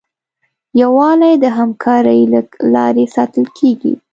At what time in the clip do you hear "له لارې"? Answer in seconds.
2.33-3.03